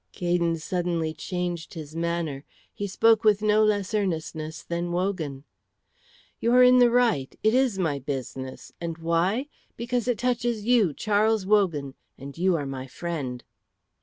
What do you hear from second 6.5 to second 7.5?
are in the right.